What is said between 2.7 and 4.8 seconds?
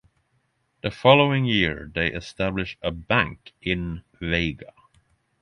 a bank in Vega.